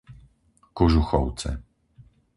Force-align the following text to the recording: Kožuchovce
Kožuchovce 0.75 1.49